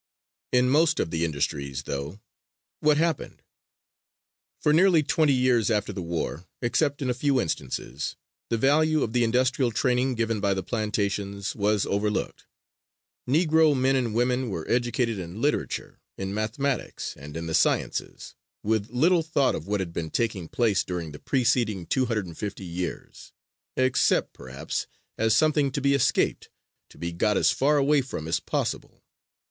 In 0.51 0.67
most 0.67 0.99
of 0.99 1.11
the 1.11 1.23
industries, 1.23 1.83
though, 1.83 2.19
what 2.79 2.97
happened? 2.97 3.43
For 4.59 4.73
nearly 4.73 5.03
twenty 5.03 5.31
years 5.35 5.69
after 5.69 5.93
the 5.93 6.01
war, 6.01 6.47
except 6.59 7.03
in 7.03 7.09
a 7.11 7.13
few 7.13 7.39
instances, 7.39 8.15
the 8.49 8.57
value 8.57 9.03
of 9.03 9.13
the 9.13 9.23
industrial 9.23 9.69
training 9.69 10.15
given 10.15 10.39
by 10.39 10.55
the 10.55 10.63
plantations 10.63 11.55
was 11.55 11.85
overlooked. 11.85 12.47
Negro 13.29 13.77
men 13.79 13.95
and 13.95 14.15
women 14.15 14.49
were 14.49 14.67
educated 14.67 15.19
in 15.19 15.39
literature, 15.39 16.01
in 16.17 16.33
mathematics 16.33 17.15
and 17.15 17.37
in 17.37 17.45
the 17.45 17.53
sciences, 17.53 18.33
with 18.63 18.89
little 18.89 19.21
thought 19.21 19.53
of 19.53 19.67
what 19.67 19.81
had 19.81 19.93
been 19.93 20.09
taking 20.09 20.47
place 20.47 20.83
during 20.83 21.11
the 21.11 21.19
preceding 21.19 21.85
two 21.85 22.07
hundred 22.07 22.25
and 22.25 22.39
fifty 22.39 22.65
years, 22.65 23.33
except, 23.77 24.33
perhaps, 24.33 24.87
as 25.19 25.35
something 25.35 25.69
to 25.71 25.79
be 25.79 25.93
escaped, 25.93 26.49
to 26.89 26.97
be 26.97 27.11
got 27.11 27.37
as 27.37 27.51
far 27.51 27.77
away 27.77 28.01
from 28.01 28.27
as 28.27 28.39
possible. 28.39 29.03